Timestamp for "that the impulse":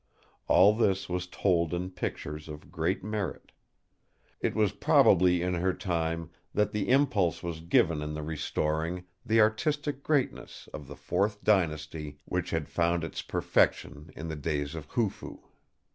6.55-7.43